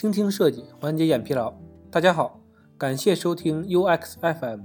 [0.00, 1.52] 倾听设计，缓解眼疲劳。
[1.90, 2.40] 大家好，
[2.78, 4.60] 感谢收听 UX FM，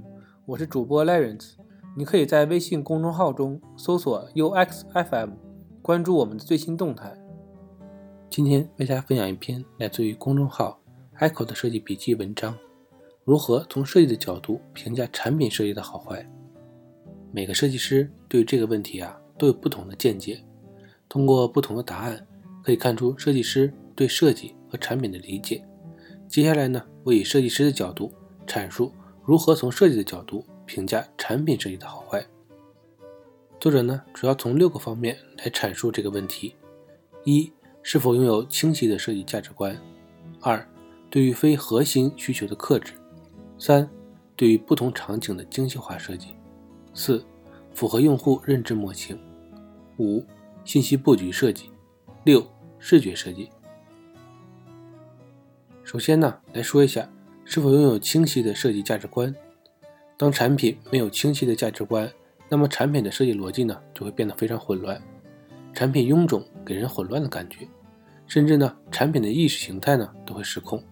[0.46, 1.56] 我是主播 Lawrence。
[1.94, 5.32] 你可以在微信公众号中搜索 UX FM，
[5.82, 7.14] 关注我们的最新动态。
[8.30, 10.80] 今天为大家分享一篇来自于公众号
[11.18, 12.56] Echo 的设计笔记文章：
[13.22, 16.26] 如何从设计的角度评价产品设计的好坏。
[17.30, 20.42] 每个设计师对这个问题啊都有不同的见解，
[21.10, 22.26] 通过不同的答案
[22.64, 25.64] 可以看出设计师对设计和产品的理解。
[26.28, 28.12] 接下来呢，我以设计师的角度
[28.46, 28.92] 阐述
[29.24, 32.24] 如何从设计的角度评价产品设计的好坏。
[33.58, 36.54] 作者呢主要从六个方面来阐述这个问题：
[37.24, 37.50] 一、
[37.82, 39.74] 是否拥有清晰的设计价值观；
[40.40, 40.68] 二、
[41.08, 42.92] 对于非核心需求的克制；
[43.58, 43.88] 三、
[44.34, 46.28] 对于不同场景的精细化设计；
[46.92, 47.24] 四、
[47.72, 49.16] 符合用户认知模型；
[49.98, 50.22] 五、
[50.64, 51.70] 信息布局设计；
[52.24, 52.46] 六、
[52.78, 53.48] 视觉设计。
[55.86, 57.08] 首先呢，来说一下
[57.44, 59.32] 是否拥有清晰的设计价值观。
[60.16, 62.10] 当产品没有清晰的价值观，
[62.48, 65.00] 那么产品的设计逻辑呢就会变得非常混乱，
[65.72, 67.68] 产品臃肿，给人混乱的感觉，
[68.26, 70.82] 甚至呢产品的意识形态呢都会失控。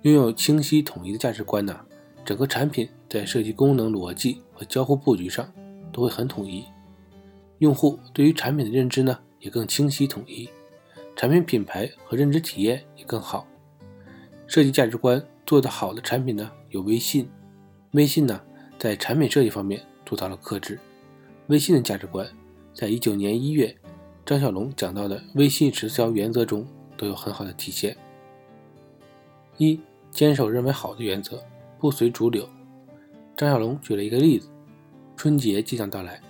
[0.00, 1.78] 拥有清晰统一的价值观呢，
[2.24, 5.46] 整个产品在设计功能逻辑和交互布局上
[5.92, 6.64] 都会很统一，
[7.58, 10.48] 用户对于产品的认知呢也更清晰统一，
[11.16, 13.46] 产品品牌和认知体验也更好。
[14.52, 17.26] 设计价值观做得好的产品呢，有微信。
[17.92, 18.38] 微信呢，
[18.78, 20.78] 在产品设计方面做到了克制。
[21.46, 22.28] 微信的价值观，
[22.74, 23.74] 在一九年一月
[24.26, 26.66] 张小龙讲到的微信十条原则中
[26.98, 27.96] 都有很好的体现。
[29.56, 31.42] 一、坚守认为好的原则，
[31.78, 32.46] 不随主流。
[33.34, 34.50] 张小龙举了一个例子：
[35.16, 36.20] 春节即将到来，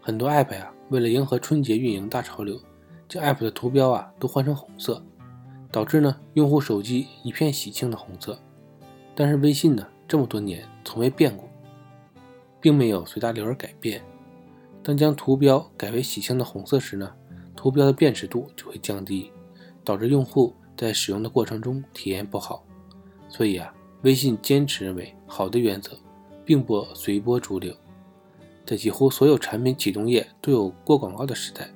[0.00, 2.60] 很多 app 呀，为了迎合春节运营大潮流，
[3.08, 5.04] 将 app 的图标啊都换成红色。
[5.72, 8.38] 导致呢，用户手机一片喜庆的红色，
[9.14, 11.48] 但是微信呢，这么多年从未变过，
[12.60, 14.02] 并没有随大流而改变。
[14.82, 17.10] 当将图标改为喜庆的红色时呢，
[17.56, 19.32] 图标的辨识度就会降低，
[19.82, 22.62] 导致用户在使用的过程中体验不好。
[23.28, 23.72] 所以啊，
[24.02, 25.96] 微信坚持认为好的原则，
[26.44, 27.74] 并不随波逐流。
[28.66, 31.66] 在几乎所有产品启动页都有过广告的时代，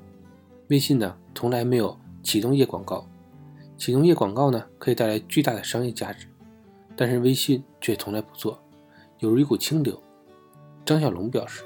[0.68, 3.06] 微信呢，从来没有启动页广告。
[3.76, 6.26] 启动页广告呢，可以带来巨大的商业价值，
[6.96, 8.58] 但是微信却从来不做，
[9.18, 10.00] 犹如一股清流。
[10.84, 11.62] 张小龙表示，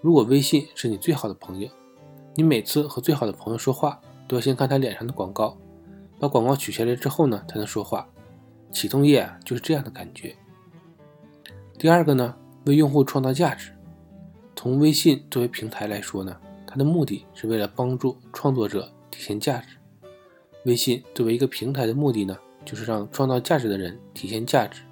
[0.00, 1.68] 如果微信是你最好的朋友，
[2.34, 5.56] 你每次和最好的朋友说话，都要先看他脸上的广告，
[6.18, 8.08] 把广告取下来之后呢，才能说话。
[8.72, 10.36] 启动页啊，就是这样的感觉。
[11.76, 13.72] 第二个呢，为用户创造价值。
[14.54, 19.76] 从微信作为平台来说呢，它的目的是为了帮助创作者体现价值。
[20.64, 24.82] 微信作为一个平台的目的呢，就是让创造价值的人体现价值。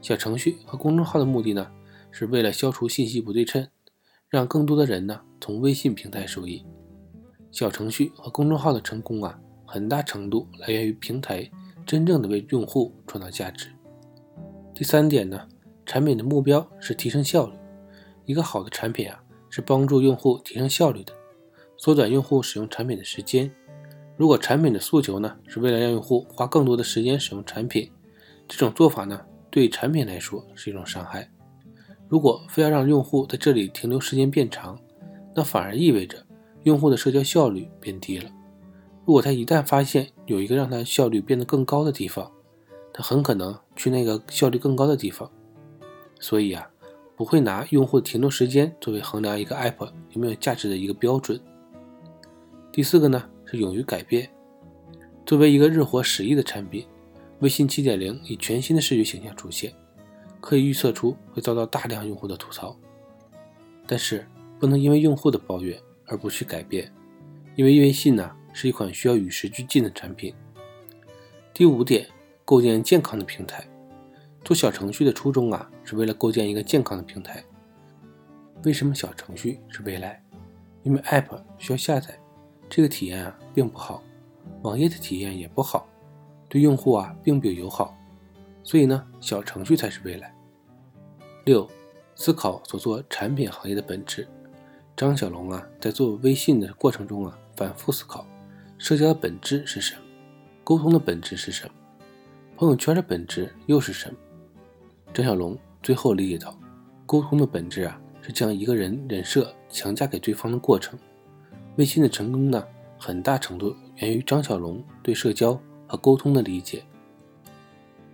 [0.00, 1.68] 小程序和公众号的目的呢，
[2.12, 3.66] 是为了消除信息不对称，
[4.28, 6.64] 让更多的人呢从微信平台受益。
[7.50, 9.36] 小程序和公众号的成功啊，
[9.66, 11.50] 很大程度来源于平台
[11.84, 13.68] 真正的为用户创造价值。
[14.72, 15.48] 第三点呢，
[15.84, 17.54] 产品的目标是提升效率。
[18.26, 21.12] 一个好的产品啊，是帮助用户提升效率的，
[21.76, 23.50] 缩短用户使用产品的时间。
[24.18, 27.88] 如果产品的诉求呢，是为了让用户花更多的时间使用产品，
[28.48, 31.30] 这种做法呢，对产品来说是一种伤害。
[32.08, 34.76] 如果非要让用户在这里停留时间变长，
[35.36, 36.26] 那反而意味着
[36.64, 38.28] 用户的社交效率变低了。
[39.06, 42.28] 如果他一旦发现有一个让他效率变得更高的地方，
[42.92, 45.30] 他很可能去那个效率更高的地方。
[46.18, 46.68] 所以啊，
[47.16, 51.40] 不会拿用户停留时间作为衡量一个 app 有没有价值的一个标准。
[52.72, 53.22] 第四个呢？
[53.50, 54.28] 是勇于改变。
[55.24, 56.86] 作为一个日活十亿的产品，
[57.40, 59.72] 微信七点零以全新的视觉形象出现，
[60.40, 62.76] 可以预测出会遭到大量用户的吐槽。
[63.86, 64.26] 但是
[64.58, 66.92] 不能因为用户的抱怨而不去改变，
[67.56, 70.34] 因为微信呢是一款需要与时俱进的产品。
[71.54, 72.06] 第五点，
[72.44, 73.66] 构建健康的平台。
[74.44, 77.42] 做小程序的初衷啊，是为了构建一个健康的平台。
[78.64, 80.22] 为什么小程序是未来？
[80.82, 82.18] 因为 App 需要下载。
[82.68, 84.02] 这个体验啊并不好，
[84.62, 85.88] 网页的体验也不好，
[86.48, 87.96] 对用户啊并不友好，
[88.62, 90.34] 所以呢，小程序才是未来。
[91.44, 91.68] 六，
[92.14, 94.28] 思考所做产品行业的本质。
[94.96, 98.26] 张小龙啊在做微信的过程中啊反复思考，
[98.76, 100.02] 社交的本质是什么？
[100.62, 101.72] 沟通的本质是什么？
[102.56, 104.16] 朋友圈的本质又是什么？
[105.14, 106.58] 张小龙最后理解到，
[107.06, 110.98] 沟通的本质啊是将一个人人设强加给对方的过程。
[111.78, 112.66] 微信的成功呢，
[112.98, 116.82] 很大程度源于张小龙对社交和沟通的理解。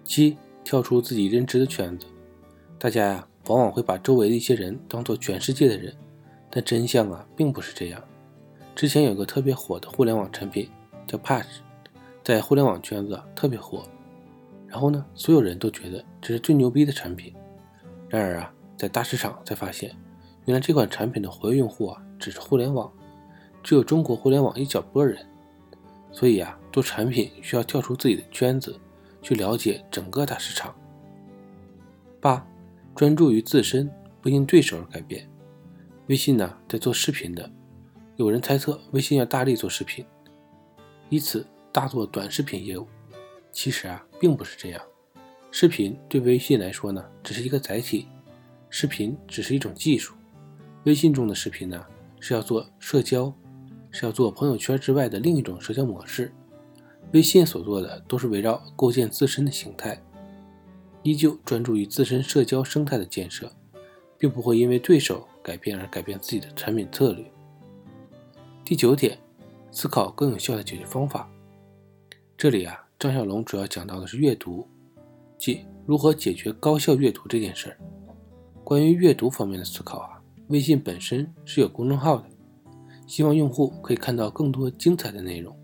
[0.05, 2.05] 七，跳出自己认知的圈子。
[2.79, 5.97] 大家呀，往往会把周围的一些人当做全世界的人，
[6.51, 8.05] 但真相啊，并不是这样。
[8.75, 10.69] 之前有个特别火的互联网产品
[11.07, 11.47] 叫 Patch，
[12.23, 13.83] 在互联网圈子啊特别火。
[14.69, 17.33] 然后呢，所有人都觉得这是最牛逼的产品。
[18.11, 19.91] 然而啊，在大市场才发现，
[20.45, 22.93] 原来这款产品的活跃用户啊，只是互联网，
[23.65, 25.27] 只有中国互联网一小波人。
[26.13, 28.79] 所以啊，做产品需要跳出自己的圈子，
[29.21, 30.73] 去了解整个大市场。
[32.21, 32.47] 八，
[32.95, 33.91] 专注于自身，
[34.23, 35.29] 不因对手而改变。
[36.07, 37.51] 微信呢，在做视频的。
[38.17, 40.07] 有人猜测微信要大力做视频，
[41.09, 42.87] 以此大做短视频业务。
[43.51, 44.81] 其实啊，并不是这样。
[45.51, 48.07] 视频对微信来说呢，只是一个载体，
[48.71, 50.15] 视频只是一种技术。
[50.85, 51.85] 微信中的视频呢，
[52.21, 53.33] 是要做社交，
[53.95, 56.33] 是要做朋友圈之外的另一种社交模式。
[57.13, 60.03] 微信所做的都是围绕构建自身的形态，
[61.05, 63.53] 依旧专注于自身社交生态的建设，
[64.19, 67.25] 并不会因为对手改变而改变自己的产品策略。
[68.65, 69.17] 第九点，
[69.71, 71.31] 思考更有效的解决方法。
[72.37, 74.67] 这里啊，张小龙主要讲到的是阅读，
[75.39, 77.77] 即如何解决高效阅读这件事儿。
[78.65, 82.25] 关于阅读方面的思考啊，微信本身是有公众号的，
[83.07, 85.57] 希望用户可以看到更多精彩的内容。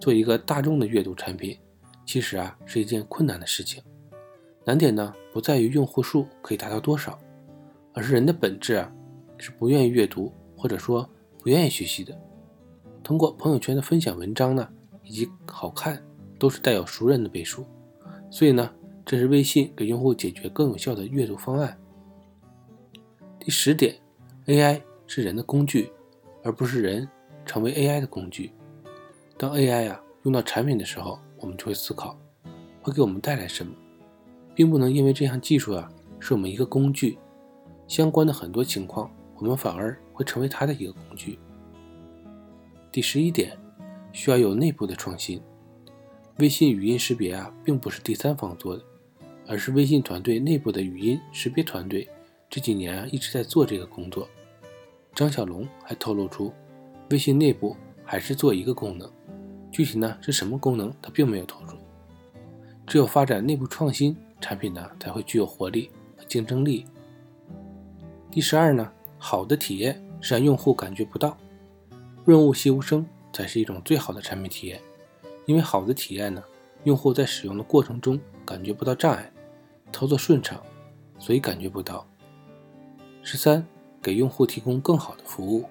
[0.00, 1.58] 做一个大众的阅读产品，
[2.04, 3.82] 其实啊是一件困难的事情。
[4.64, 7.18] 难点呢，不在于用户数可以达到多少，
[7.92, 8.92] 而是人的本质啊
[9.38, 11.08] 是不愿意阅读，或者说。
[11.42, 12.18] 不愿意学习的，
[13.02, 14.66] 通过朋友圈的分享文章呢，
[15.02, 16.02] 以及好看，
[16.38, 17.66] 都是带有熟人的倍数。
[18.30, 18.72] 所以呢，
[19.04, 21.78] 这是微信给用户解决更有效的阅读方案。
[23.38, 23.94] 第十点
[24.46, 25.92] ，AI 是人的工具，
[26.44, 27.08] 而不是人
[27.44, 28.52] 成为 AI 的工具。
[29.36, 32.16] 当 AI 啊用到产品的时候，我们就会思考，
[32.80, 33.74] 会给我们带来什么，
[34.54, 37.18] 并不能因为这项技术啊是我们一个工具，
[37.88, 39.10] 相关的很多情况。
[39.36, 41.38] 我们反而会成为它的一个工具。
[42.92, 43.58] 第十一点，
[44.12, 45.42] 需要有内部的创新。
[46.38, 48.82] 微信语音识别啊，并不是第三方做的，
[49.46, 52.08] 而是微信团队内部的语音识别团队
[52.48, 54.28] 这几年啊一直在做这个工作。
[55.14, 56.52] 张小龙还透露出，
[57.10, 59.08] 微信内部还是做一个功能，
[59.70, 61.72] 具体呢是什么功能，他并没有透露。
[62.86, 66.84] 只有发展内部创新，产品呢才会具有活力和竞争力。
[68.30, 68.90] 第十二呢？
[69.16, 71.34] 好的体验是让用户感觉不到，
[72.26, 74.78] 润物细无声才是一种最好的产品体验。
[75.46, 76.42] 因为好的体验呢，
[76.82, 79.32] 用户在使用的过程中感觉不到障碍，
[79.92, 80.60] 操作顺畅，
[81.18, 82.06] 所以感觉不到。
[83.22, 83.66] 十三，
[84.04, 85.64] 给用户提供更好的服务。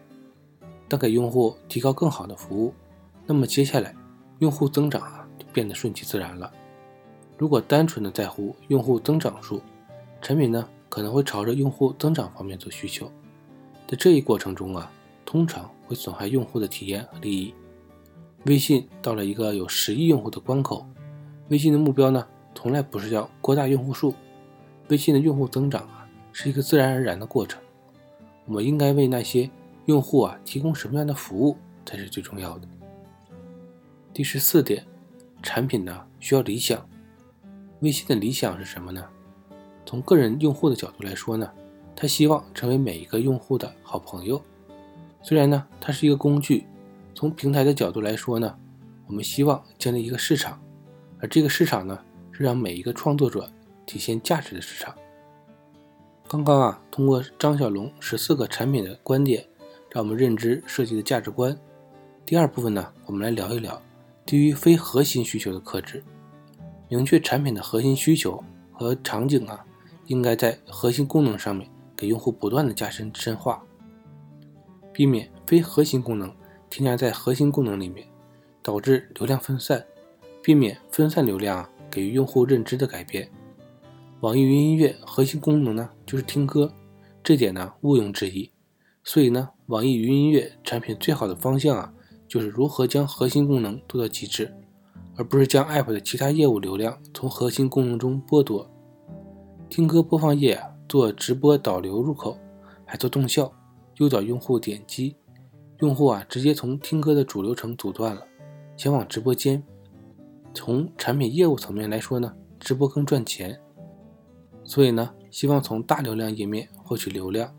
[0.89, 2.73] 当给用户提高更好的服务，
[3.27, 3.95] 那么接下来
[4.39, 6.51] 用户增长啊就变得顺其自然了。
[7.37, 9.61] 如果单纯的在乎用户增长数，
[10.19, 13.05] 产品呢可能会朝着用户增长方面做需求。
[13.87, 14.91] 在这一过程中啊，
[15.23, 17.53] 通常会损害用户的体验和利益。
[18.45, 20.85] 微信到了一个有十亿用户的关口，
[21.49, 24.15] 微信的目标呢，从来不是要扩大用户数。
[24.89, 27.62] 微信的用户增长啊，是一个自然而然的过程。
[28.45, 29.49] 我们应该为那些
[29.85, 32.67] 用户啊提供什么样的服务才是最重要的。
[34.13, 34.85] 第十四点，
[35.41, 36.85] 产品呢需要理想。
[37.81, 39.05] 微信的理想是什么呢？
[39.85, 41.51] 从个人用户的角度来说呢？
[41.95, 44.41] 他希望成为每一个用户的好朋友。
[45.21, 46.65] 虽然呢，它是一个工具。
[47.13, 48.57] 从平台的角度来说呢，
[49.05, 50.59] 我们希望建立一个市场，
[51.19, 51.99] 而这个市场呢，
[52.31, 53.47] 是让每一个创作者
[53.85, 54.95] 体现价值的市场。
[56.33, 59.45] 刚刚啊，通过张小龙十四个产品的观点，
[59.91, 61.55] 让我们认知设计的价值观。
[62.25, 63.79] 第二部分呢，我们来聊一聊
[64.25, 66.03] 对于非核心需求的克制，
[66.89, 69.63] 明确产品的核心需求和场景啊，
[70.07, 71.69] 应该在核心功能上面。
[71.95, 73.63] 给用户不断的加深深化，
[74.91, 76.35] 避免非核心功能
[76.67, 78.07] 添加在核心功能里面，
[78.63, 79.85] 导致流量分散，
[80.41, 83.29] 避免分散流量啊给予用户认知的改变。
[84.21, 86.73] 网易云音乐核心功能呢就是听歌，
[87.23, 88.51] 这点呢毋庸置疑。
[89.03, 91.93] 所以呢，网易云音乐产品最好的方向啊，
[92.27, 94.53] 就是如何将核心功能做到极致，
[95.15, 98.69] 而不是将 App 的其他业务流量从核心功能中剥夺。
[99.69, 100.69] 听歌播放页啊。
[100.85, 102.37] 做直播导流入口，
[102.85, 103.51] 还做动效，
[103.97, 105.15] 诱导用户点击，
[105.79, 108.27] 用户啊直接从听歌的主流程阻断了，
[108.77, 109.63] 前往直播间。
[110.53, 113.59] 从产品业务层面来说呢，直播更赚钱，
[114.63, 117.51] 所以呢，希望从大流量页面获取流量，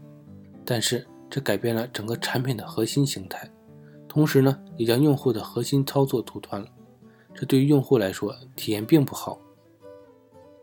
[0.64, 3.50] 但是这改变了整个产品的核心形态，
[4.08, 6.68] 同时呢，也将用户的核心操作阻断了，
[7.34, 9.40] 这对于用户来说体验并不好。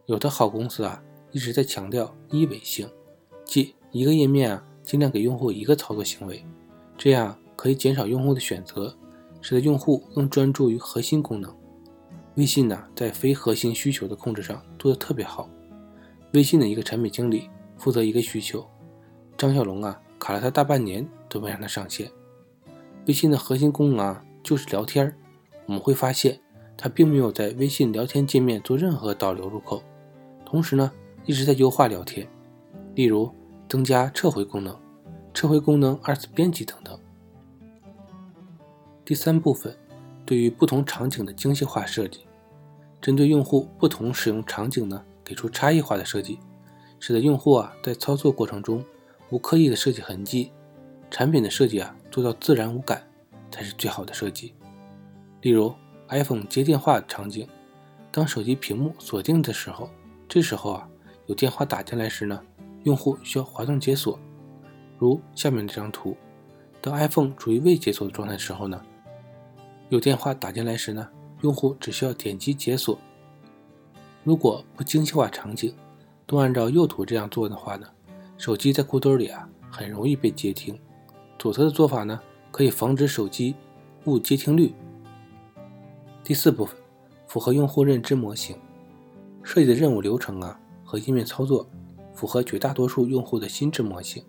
[0.05, 1.03] 有的好公司啊
[1.33, 2.89] 一直在强调一维性，
[3.43, 6.45] 即一个页面啊尽量给用户一个操作行为，
[6.97, 8.95] 这样可以减少用户的选择，
[9.41, 11.53] 使得用户更专注于核心功能。
[12.35, 15.49] 微信呢在非核心需求的控制上做得特别好。
[16.33, 18.65] 微信的一个产品经理负责一个需求，
[19.37, 22.09] 张小龙啊卡了他大半年都没让他上线。
[23.07, 25.13] 微信的核心功能啊就是聊天，
[25.65, 26.39] 我们会发现
[26.77, 29.83] 他并没有在微信聊天界面做任何导流入口，
[30.45, 30.91] 同时呢
[31.25, 32.27] 一直在优化聊天，
[32.95, 33.29] 例如
[33.67, 34.77] 增加撤回功能、
[35.33, 36.97] 撤回功能二次编辑等等。
[39.03, 39.75] 第三部分，
[40.25, 42.21] 对于不同场景的精细化设计，
[43.01, 45.03] 针对用户不同使用场景呢。
[45.31, 46.37] 给出差异化的设计，
[46.99, 48.83] 使得用户啊在操作过程中
[49.29, 50.51] 无刻意的设计痕迹，
[51.09, 53.01] 产品的设计啊做到自然无感
[53.49, 54.53] 才是最好的设计。
[55.39, 55.73] 例如
[56.09, 57.47] iPhone 接电话场景，
[58.11, 59.89] 当手机屏幕锁定的时候，
[60.27, 60.89] 这时候啊
[61.27, 62.37] 有电话打进来时呢，
[62.83, 64.19] 用户需要滑动解锁，
[64.99, 66.17] 如下面这张图。
[66.81, 68.81] 当 iPhone 处于未解锁的状态时候呢，
[69.87, 71.07] 有电话打进来时呢，
[71.39, 72.99] 用户只需要点击解锁。
[74.23, 75.73] 如果不精细化场景，
[76.27, 77.87] 都按照右图这样做的话呢，
[78.37, 80.79] 手机在裤兜里啊，很容易被接听。
[81.39, 83.55] 左侧的做法呢，可以防止手机
[84.05, 84.73] 误接听率。
[86.23, 86.77] 第四部分，
[87.25, 88.55] 符合用户认知模型
[89.41, 91.67] 设计的任务流程啊和页面操作，
[92.13, 94.23] 符合绝大多数用户的心智模型，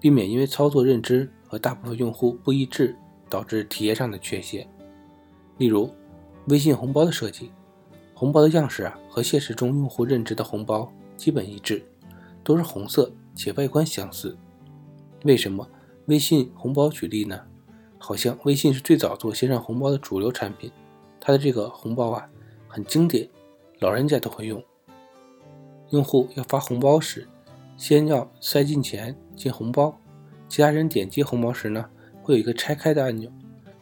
[0.00, 2.96] 避免因为操作认知和大部分用户不一致
[3.28, 4.68] 导致体验上的缺陷。
[5.58, 5.88] 例如，
[6.48, 7.52] 微信红包的设计。
[8.20, 11.82] 红包的样式啊，和现实中用户认知的红包基本一致，
[12.44, 14.36] 都是红色且外观相似。
[15.24, 15.66] 为什么
[16.04, 17.40] 微信红包举例呢？
[17.96, 20.70] 好像微信是最早做线上红包的主流产品，
[21.18, 22.28] 它的这个红包啊
[22.68, 23.26] 很经典，
[23.78, 24.62] 老人家都会用。
[25.88, 27.26] 用户要发红包时，
[27.78, 29.98] 先要塞进钱进红包，
[30.46, 31.88] 其他人点击红包时呢，
[32.22, 33.32] 会有一个拆开的按钮，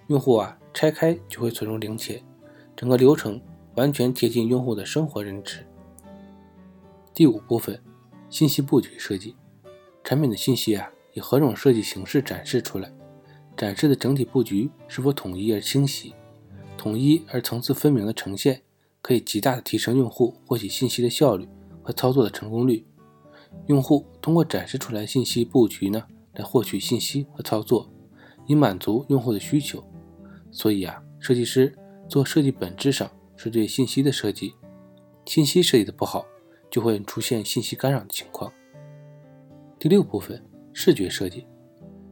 [0.07, 2.23] 用户啊拆开就会存入零钱，
[2.77, 3.41] 整个流程。
[3.79, 5.65] 完全贴近用户的生活认知。
[7.15, 7.81] 第五部分，
[8.29, 9.37] 信息布局设计，
[10.03, 12.93] 产品的信息啊以何种设计形式展示出来？
[13.57, 16.13] 展示的整体布局是否统一而清晰？
[16.77, 18.63] 统一而层次分明的呈现，
[19.01, 21.49] 可以极大的提升用户获取信息的效率
[21.81, 22.85] 和操作的成功率。
[23.67, 26.03] 用户通过展示出来信息布局呢，
[26.35, 27.89] 来获取信息和操作，
[28.49, 29.85] 以满足用户的需求。
[30.51, 31.73] 所以啊，设计师
[32.09, 33.09] 做设计本质上。
[33.39, 34.55] 是对信息的设计，
[35.25, 36.27] 信息设计的不好，
[36.69, 38.53] 就会出现信息干扰的情况。
[39.79, 41.47] 第六部分，视觉设计。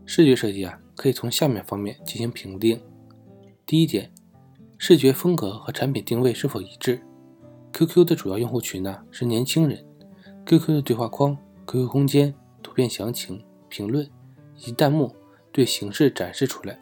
[0.06, 2.80] 视觉设计啊，可以从下面方面进行评定。
[3.66, 4.12] 第一点，
[4.78, 7.02] 视觉风格和产品定位是否一致
[7.72, 9.84] ？QQ 的主要用户群呢是年轻人
[10.46, 14.08] ，QQ 的对话框、QQ 空间、图片详情、评论
[14.56, 15.12] 以及弹幕
[15.50, 16.78] 对形式展示出来。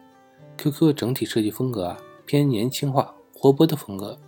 [0.57, 1.97] QQ 整体设计风格啊
[2.27, 4.19] 偏年轻化、活泼的风格。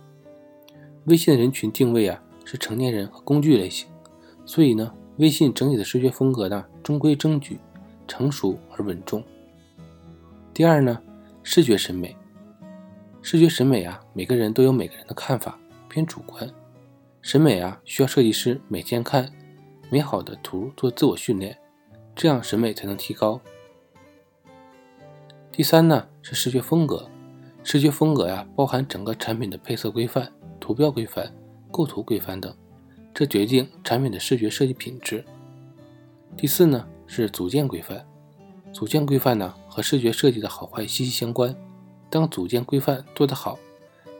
[1.08, 3.88] 微信的人群定位啊是成年人和工具类型，
[4.44, 7.58] 所以呢，微信整体的视觉风格呢中规中矩、
[8.06, 9.22] 成熟而稳重。
[10.52, 11.00] 第二呢，
[11.42, 12.14] 视觉审美，
[13.22, 16.48] 视觉审美啊，每个人都有每个人的看法，偏主观。
[17.22, 19.30] 审美啊，需要设计师每天看
[19.90, 21.58] 美好的图做自我训练，
[22.14, 23.40] 这样审美才能提高。
[25.50, 27.08] 第三呢，是视觉风格，
[27.62, 30.32] 视觉风格呀，包含整个产品的配色规范。
[30.68, 31.34] 图标规范、
[31.70, 32.54] 构图规范等，
[33.14, 35.24] 这决定产品的视觉设计品质。
[36.36, 38.06] 第四呢是组件规范，
[38.70, 41.56] 组件规范呢和视觉设计的好坏息息相关。
[42.10, 43.58] 当组件规范做得好，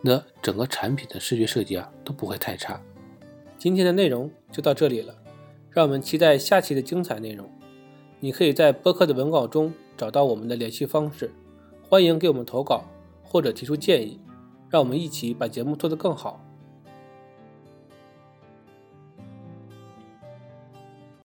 [0.00, 2.80] 那整个产品的视觉设计啊都不会太差。
[3.58, 5.14] 今天的内容就到这里了，
[5.70, 7.46] 让我们期待下期的精彩内容。
[8.20, 11.30] 你可以在播客的文稿中找到我们的联系方式，
[11.86, 12.84] 欢迎给我们投稿
[13.22, 14.18] 或者提出建议。
[14.68, 16.47] 让我们一起把节目做得更好。